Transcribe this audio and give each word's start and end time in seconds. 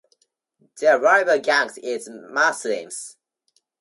Their 0.79 0.97
rival 0.99 1.37
gang 1.39 1.69
is 1.83 2.05
the 2.05 2.27
Muslims. 2.27 3.17